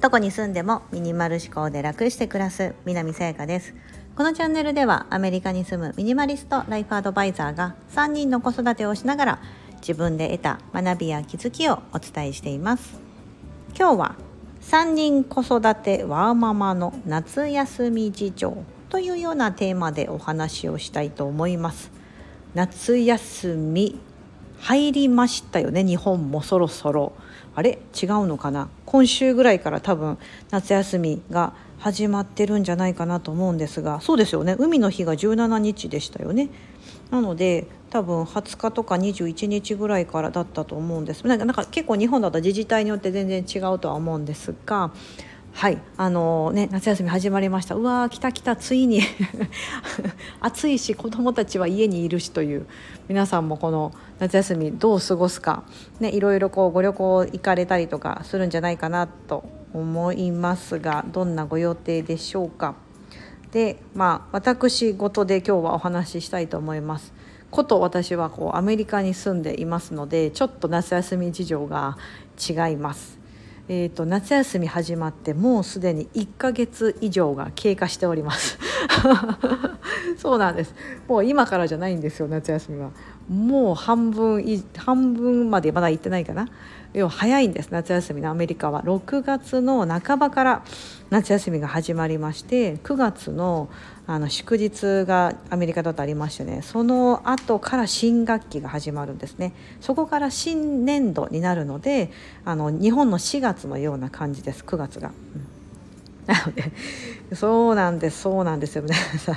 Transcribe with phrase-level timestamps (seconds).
[0.00, 3.74] どこに住んでもミニマル思考で楽して暮らす南さやかです。
[4.16, 9.38] このチャンネルではアメリカに住むミニマリストライフアドバイザーが3人の子育てをしながら
[9.76, 13.00] 自分で得た学びや気づきをお伝えしています。
[13.74, 14.16] 今日は
[14.60, 18.56] 3人子育てワーママの夏休み事情
[18.90, 21.90] というようなテーマでお話をしたいと思います。
[22.54, 23.98] 夏休み
[24.58, 27.12] 入りましたよね日本もそろそろ。
[27.54, 27.78] あれ？
[27.94, 28.68] 違うのかな？
[28.86, 30.18] 今週ぐらいから多分
[30.50, 34.00] 夏休みが始まってるんじゃないかなと思うんですが。
[34.00, 34.56] そうですよね。
[34.58, 36.48] 海の日が17日でしたよね。
[37.10, 41.24] なので多分20日とか21日ぐらいからだったと思うんです。
[41.26, 44.90] なんか結構日本だと自治体によって全然違うとは思うんですが。
[45.54, 49.02] はいあのね夏休み始まりましたうわー来た来たついに
[50.40, 52.66] 暑いし子どもたちは家にいるしという
[53.08, 55.62] 皆さんもこの夏休みどう過ごすか、
[56.00, 62.74] ね、いろいろこうご旅行行かれたりとかするんじゃないかなと思いますがどんなご予定でしょうか。
[63.52, 67.14] でまあ私事で今日はお話ししたいと思います。
[67.52, 71.96] こと私はこうアメリカに住んでいますのでちょっと夏休み事情が
[72.36, 73.23] 違います。
[73.66, 78.58] えーと、夏休み始まってもうすでに1ヶ月以上が経過しております。
[80.18, 80.74] そうなんです。
[81.08, 82.90] もう今からじゃないんですよ夏休みは。
[83.28, 84.44] もう半分
[84.76, 86.48] 半分までまだ行ってないかな。
[86.92, 88.82] 要は早いんです夏休みのアメリカは。
[88.84, 90.64] 6月の半ばから
[91.10, 93.68] 夏休みが始まりまして9月の
[94.06, 99.52] あの祝日がアメリカだとありましてねその後から新学期が始まるんですね。
[99.80, 102.10] そこから新年度になるので
[102.44, 105.08] あの日本の4月のような感じです9月が。
[105.08, 105.43] うん。
[106.26, 106.72] なので
[107.34, 108.82] そうなんですそうなんですよ。
[108.82, 109.36] 皆さん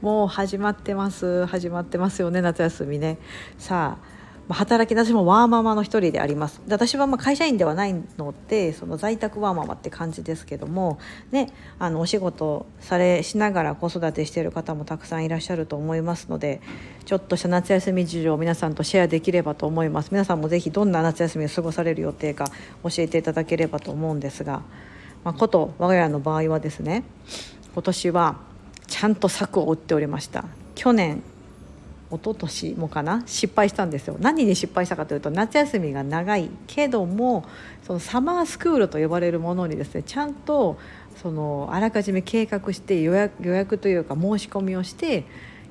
[0.00, 3.18] もう始まってます始まってますよね夏休みね。
[3.58, 4.16] さあ
[4.48, 6.62] 働き私もワーママの一人であります。
[6.68, 11.00] 私はま会社員ではないのでその在宅ワーママって感じですけども、
[11.32, 16.60] ね、あのお仕事されしながら子育てしてる方もたくさんいらっしゃると思いますので
[17.06, 20.10] ちょっとした夏休み事情を皆さんとシェアできればと思います。
[20.12, 22.46] 皆さんもぜひどんな夏休みを過ごされる予定か
[22.84, 24.62] 教えていただければと思うんですが。
[25.26, 27.02] まあ、こと我が家の場合はですね
[27.74, 28.36] 今年は
[28.86, 30.44] ちゃんと策を打っておりました。
[30.76, 31.20] 去年
[32.12, 34.16] 一昨年もかな失敗したんですよ。
[34.20, 37.44] 何に失敗したかというと夏休みが長いけども
[37.82, 40.78] そのサマースクールと呼ばれるものにですねちゃんと
[41.20, 45.24] そのあらかじめ計画して予約予約というか申し込みをして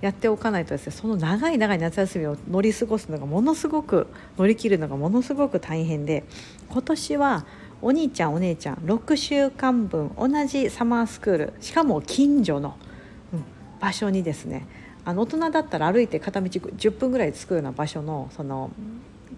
[0.00, 4.06] やっておかないとですねその長い長い夏休みを乗り過ごすのがものすごく
[4.38, 6.24] 乗り切るのがものすごく大変で
[6.70, 7.44] 今年は
[7.82, 12.76] お兄ちゃんお姉ちゃん6週間分同じサマースクールしかも近所の、
[13.32, 13.44] うん、
[13.80, 14.66] 場所にですね
[15.04, 18.70] あの大人だったら歩いて片道10分ぐらい着くような場所のその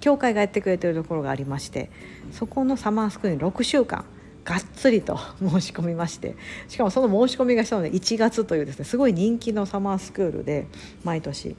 [0.01, 1.91] 教会がやってくれてるところがありまして
[2.33, 4.05] そこのサマースクールに6週間
[4.45, 6.37] がっつりと 申し込みまして
[6.69, 10.67] しかもその申し込みがしたので1月というですねすごい人気のサマースクールで
[11.03, 11.57] 毎年。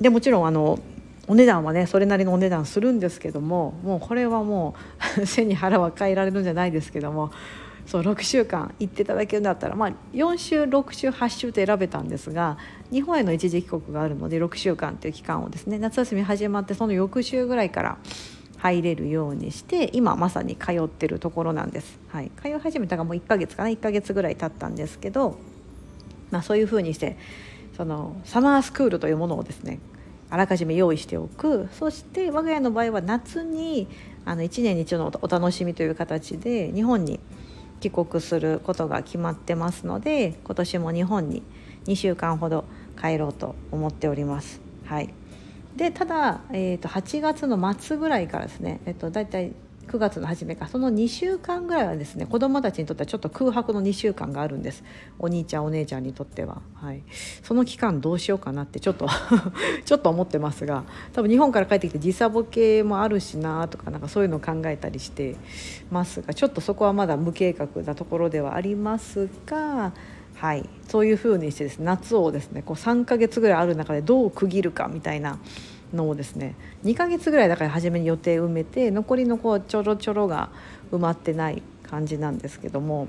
[0.00, 0.80] でもちろんあの
[1.26, 4.74] お値段はねそれなりのお値段するんですけどももうこれはも
[5.18, 7.30] う 背に腹は変えられるんじゃないですけども
[7.86, 12.56] そう6週間行っていただけるんだったら、まあ、4週6週8週と選べたんですが
[12.90, 17.98] 日本への一時帰国があるので6週間という期間をですね夏休み始まってその翌週ぐらいから
[18.58, 21.98] 入れるようにして今まさに通ってるところなんです。
[22.08, 25.36] はい、通い始めたがもう1ヶ月かな1ヶ月ぐらい経ったんですけど、
[26.30, 27.18] まあ、そういうふうにして
[27.76, 29.80] そのサマースクールというものをですね
[30.34, 33.86] あらかじめ用意しておくそして我が家の場合は夏に
[34.24, 37.20] あの1年に一度のお楽しみという形で日本に
[37.78, 41.44] 帰国することが決まってますので今年も日本に
[41.84, 42.64] 2週間ほど
[43.00, 44.60] 帰ろうと思っております。
[44.86, 45.14] はい、
[45.76, 49.52] でただ、えーと、8月の末ぐらいからですね、えーと、と大体
[49.94, 50.66] 9月の初めか。
[50.66, 54.82] その2週間ぐらいはですね子どもたちにとってはちょっと空白の2週間があるんです。
[55.20, 57.04] お兄ちゃんお姉ちゃんにとっては、はい、
[57.44, 59.06] その期間どうしようかなってちょっと
[59.86, 60.82] ちょっと思ってますが
[61.12, 65.36] 多分日本から帰ってきて時差ボケもあるしなとかなんかそういうのを考えたりして
[65.92, 69.92] ますがちょっとそこはまだ無計画なところではありますが。
[70.36, 75.38] はい、そういうふうにしてですね夏をですねこう3ヶ月ぐらいある中でどう区切るかみたいな
[75.94, 76.54] のをですね
[76.84, 80.50] 2ヶ月ぐらいだから初めに予定埋めて残りのこうちょろちょろが
[80.92, 83.06] 埋まってない感じなんですけども、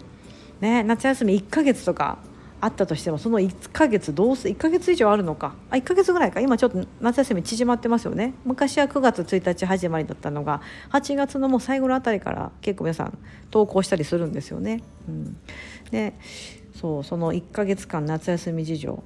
[0.62, 2.20] ね、夏休み1ヶ月とか
[2.62, 10.62] あったとしてもその1ヶ月どうす1ヶ月以上あるのかあ1ヶ月ぐらいか今ちょっと夏休み縮まってますよね昔は9月1日始まりだったのが
[10.92, 13.18] 8月のもう最後のあたりから結構皆さん
[13.52, 14.82] 投稿したりするんですよね。
[15.08, 15.38] うん、
[15.92, 16.16] で
[16.80, 19.04] そうその1ヶ月間夏休み事情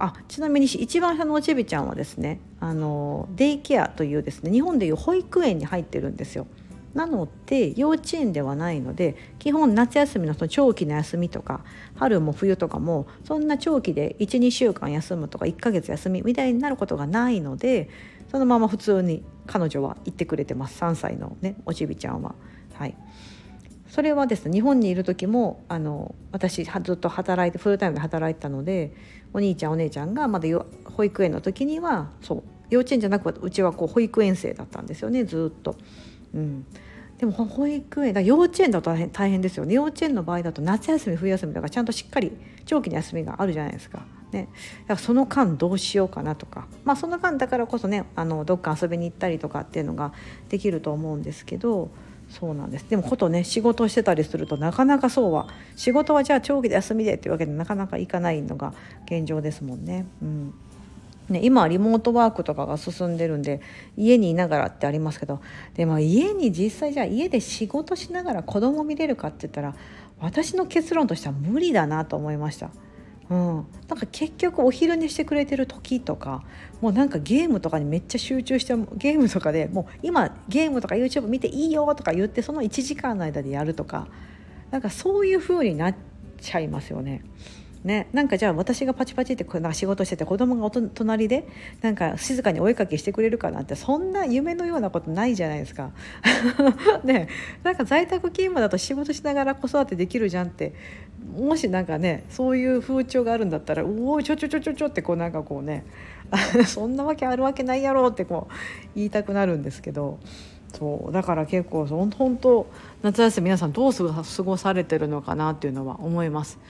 [0.00, 6.46] あちなみに一番下のおちびちゃんはですねあのデイケアというですね日本でいう保育園に入ってるんですよ。
[6.94, 11.62] なので幼稚園ではないので基本夏休みのその長期の休みとか
[11.94, 17.88] 春も冬とかもそんな長期で12週間休むとか1ヶ月休みみたいになることがないので
[18.30, 22.34] そのまま普通に彼女は行ってくれてます3歳のねおちびちゃんは。
[22.74, 22.96] はい、
[23.90, 28.94] それはですね日本にいる時もあの私ずっと働いてフルタイムで働いてたので
[29.34, 30.48] お兄ちゃんお姉ちゃんがまだ
[30.84, 35.76] 保育園の時にはそう幼稚園じゃなくうちはこう保育園生だったんですよねずっと。
[36.32, 36.64] うん、
[37.18, 42.32] でも保育園だ幼稚園だと大変ですよね幼稚園の場合だと夏休み冬休みとかちゃんとしっかり
[42.66, 44.02] 長期の休みがあるじゃないですか。
[44.30, 44.48] ね、
[44.82, 50.12] だからその間どうしようかなとか、まあ、その間だからこそねあのどっか遊びに行ったりとかっていうのが
[50.48, 51.90] できると思うんですけど
[52.30, 58.72] そうなんですでもことね仕事してたりするとなかなかそうは仕事はじゃあ長期で休みでっていうわけでなかなかいかないのが
[59.06, 60.06] 現状ですもんね。
[60.22, 60.54] うん
[61.28, 63.60] ね、今はリモートワークとかが進んでるんで
[63.96, 65.40] 家にいながらってありますけど
[65.74, 69.76] でも家に実際じゃあ家で仕事しながら子供見れるかって言ったら
[70.18, 72.70] 私の結論としては無理だなと思いました。
[73.30, 76.42] うん、なんか結局お昼寝してくれてる時とか
[76.80, 84.08] もうなんかゲームとかにめっちゃ集中してゲームとかでもう今ゲームとか YouTube 見ていいよとか言ってその1時間の間でやるとか
[84.72, 85.94] なんかそういう風になっ
[86.40, 87.22] ちゃいますよね。
[87.82, 91.48] ね、なんかじゃあ私がパチパチって仕事してて子供が隣で
[91.80, 95.90] なんか静かにお絵かきしてくれるかなってそんな夢のようなことないじゃないですか。
[97.04, 97.28] ね
[97.62, 100.74] なんか在宅勤務だと仕事しながら子育てできるじゃんって
[101.34, 105.84] もしなんかねそういう風潮があるんだったら「おおちょちょちょちょちょ」ってこうなんかこうね
[106.66, 108.54] そんなわけあるわけないやろってこう
[108.94, 110.18] 言いたくなるんですけど。
[110.72, 112.66] そうだから結構本当
[113.02, 116.60] 夏休み皆さんどう過ごされてるのかなっていうのは思います。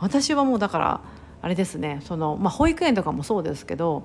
[0.00, 1.00] 私はもうだから
[1.42, 4.04] あれですねその、まあ、保育園とかもそうですけど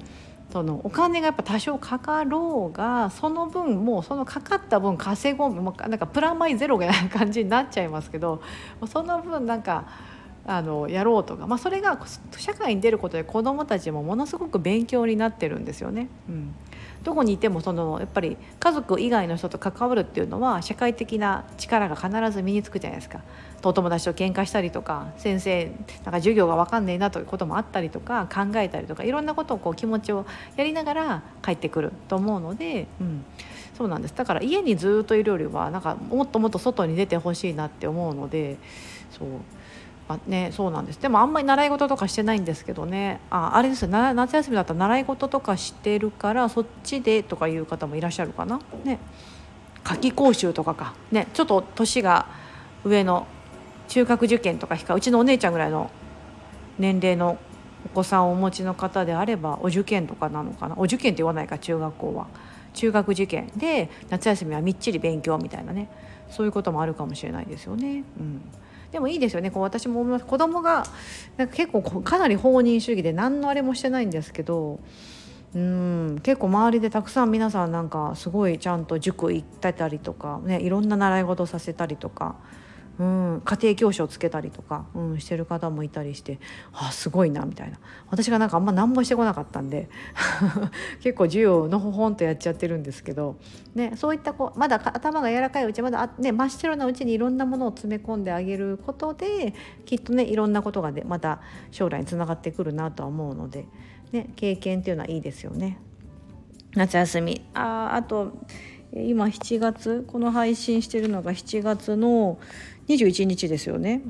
[0.51, 8.41] そのお金がやっぱ多少かかろうがその分もうそのかかった分稼ごうなんかプラマイゼロみたいな感じになっちゃいますけど
[8.87, 9.87] その分なんか
[10.45, 11.99] あのやろうとか、まあ、それが
[12.37, 16.07] 社会に出ることで子どもたちもものすごく勉強になってるんですよね。
[16.29, 16.55] うん
[17.05, 23.21] どこにいてもそのやっぱり家族以外の人と関わるっていうのは社会的な力が必ず身につくじゃないですか。
[23.63, 30.25] お友達と喧嘩したりとか先生なんか授業が分かんねえなということもあったりとか考えたりとかいろんなことをこう気持ちを
[30.55, 33.25] やりながら帰ってくると思うので、うん、
[33.75, 38.57] そうなんですだから家にずっといるよりはなんかもっともっと外に出てほしいなって思うので
[39.11, 39.27] そう。
[40.07, 41.01] あね、そうなんです。
[41.01, 43.19] でもあんまり習い事とかしてないんですけどね。
[43.31, 43.87] ああれですよ。
[43.89, 48.59] 夏休みだったら習い事とかしてるからそっちでとかいう方もいらっしゃるかな。
[48.83, 48.99] ね。
[49.83, 50.93] 夏季講習とかか。
[51.11, 51.27] ね。
[51.33, 52.27] ちょっと年が
[52.83, 53.25] 上の
[53.87, 55.89] 中学受験とかうちのお姉ちゃんぐらいの
[56.77, 57.39] 年齢の
[57.85, 60.75] お子さんをお持ちの方であればお受験とかなのかな。
[60.77, 62.27] お受験って言わないか中学校は。
[62.73, 63.47] 中学受験。
[63.57, 65.89] で夏休みはみっちり勉強みたいなね。
[66.29, 68.03] そういうこともあるかもしれないですよね。
[68.19, 68.41] うん。
[68.95, 70.85] でもいいですよねこう私も思います子供が
[71.35, 74.79] なんか結構かなり放任主義で何のあれもしてないんですけど
[75.53, 82.37] うん結構周りでたくさん皆さんなんかすごいちゃんと塾行ってたりとか、ね、いろんな習い事させたりとか。
[82.97, 86.39] うん、家庭教師をつけたりとか、うん、してる方もいたりして
[86.71, 87.77] あすごいなみたいな
[88.09, 89.89] 私がなんかあんま何もしてこなかったんで
[91.01, 93.35] 結構授業のほほんとやっちゃってるんですけど、
[93.73, 99.53] ね、そういったこうまだ頭が柔らかいうちまだ、ね、真っ白なうちにいろんなものを詰め込んであげることで
[99.85, 103.65] きっとねいろんなことがでまた将来につながってくるなとは思うので、
[104.13, 105.79] ね、経験っていうのはいいですよね。
[106.75, 108.33] 夏休みああと
[108.93, 112.39] 今7月この配信してるのが7月の
[112.87, 114.01] 21日ですよね。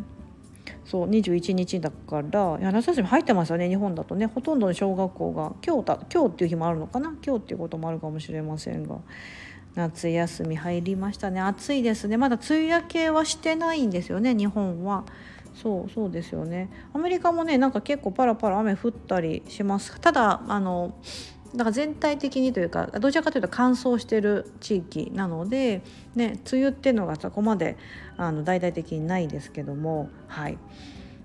[0.83, 4.27] そう21日だから夏休み入ってますよね日本だとね。
[4.27, 7.15] ほとんどの小学校が今日だ今日っていう日もあるのかな？
[7.25, 8.97] 今日っていうこともあるかもしれませんが。
[9.73, 11.41] 夏休み入りましたね。
[11.41, 12.17] 暑いですね。
[12.17, 15.05] まだ梅雨明けはしてないんですよね日本は。
[15.53, 16.69] そうそうですよね。
[16.93, 19.99] アメリカもねなんか結構パラパラ雨降ったりします。
[19.99, 20.95] ただあの
[21.55, 25.81] だから全体的にというかどちらかというと乾燥してる地域なので、
[26.15, 27.77] ね、梅雨っていうのがそこまで
[28.17, 30.57] あの大々的にないですけども、はい。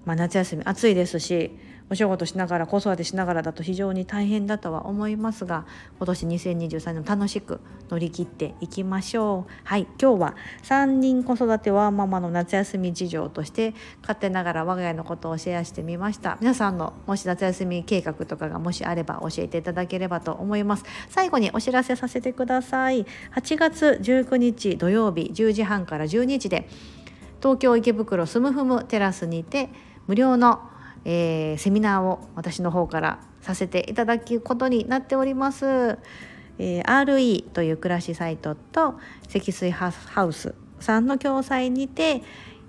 [0.05, 1.51] まあ、夏休み暑いですし
[1.91, 5.67] お仕事しながら子育てしながらだと非常に大変だとは思いますが
[5.99, 9.53] 今年2023年楽しく乗り切っていきましょう。
[9.65, 16.39] はい今日は3人子育てワーママの夏休み事情として勝手ながら我が家のことをシェアしてみました。
[16.41, 20.85] 皆さんのもし夏休み計画とかがもしあれば教えていただければと思います。
[21.09, 23.05] 最後にお知らせさせてください。
[23.35, 26.69] 8月19日土曜日10時半から12時で
[27.41, 29.71] 東京池袋スムフムテラスにて
[30.07, 30.61] 無料の
[31.05, 35.99] えー、セミナーを私の方からさせていただくことになっております。
[36.59, 39.93] えー、RE という暮らしサイトと積水ハ
[40.27, 42.23] ウスさんの共催にて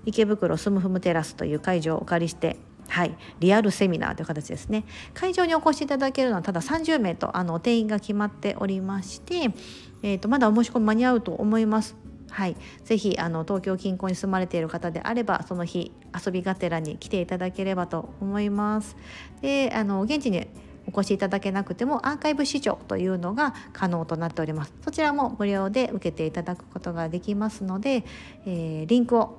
[0.06, 2.56] 池袋スムフムテラスという会場をお借りして
[2.88, 4.84] はい、リアルセミナーという形ですね
[5.14, 9.54] 会場にお越しいただけるのはただ30名とあの定員が決まっておりまして、
[10.02, 11.96] えーと、まだお申し込み間に合うと思います
[12.32, 15.92] はい、ぜひあの東京近郊に住まれている方であればその日
[16.24, 18.96] 遊びがてらに来ていただければと思います。
[19.42, 20.46] であの現地に
[20.86, 28.04] お越しいただけなくてもアーカイブ視聴というのが可能となっておりますそちらも無料で受けていただくことができますので、
[28.46, 29.38] えー、リンクを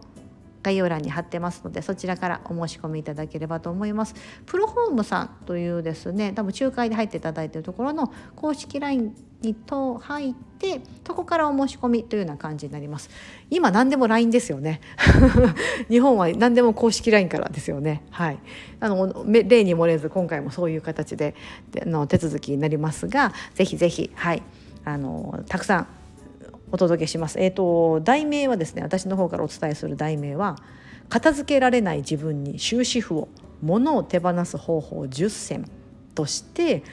[0.64, 4.16] 概要欄に貼ってますのでそちらからお申し込みいただければと思います。
[4.46, 13.10] プロホームさんというですね多分仲介で入っていただいているところの公式 LINE にと入ってそこからお申し込みというような感じになります。
[13.50, 14.80] 今何でも LINE ですよね。
[15.90, 18.04] 日本は何でも公式 LINE からですよね。
[18.10, 18.40] はい。
[18.80, 21.36] あの例に漏れず今回もそういう形で
[21.74, 24.42] の手続きになりますがぜひぜひはい。
[24.86, 25.88] あのたくさん
[26.74, 27.40] お届けします。
[27.40, 30.58] えっ、ー、と題名はですね私の方からお伝えする題名は
[31.08, 33.30] 片付けられない自分に終止符を
[33.62, 35.70] 物を手放す方法10選
[36.16, 36.84] として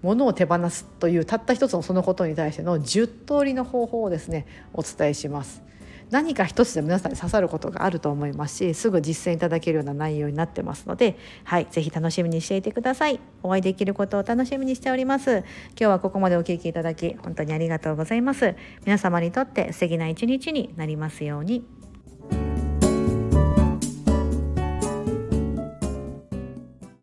[0.00, 5.65] 物を手放すというたった一つのそのことに対しての10通りの方法をですねお伝えします。
[6.10, 13.20] 何か一つで皆さんに刺さることがあると思いますしすぐ実践いただけるような内容になってますのではい是非楽しみにしていてください。
[13.42, 15.38] お会いできることを楽しみにしております。
[15.38, 15.44] 今
[15.76, 18.56] 日はここまでお聴きいただき本当にありがとうございます。
[18.84, 21.64] 皆様にとって素敵な一日になりますように。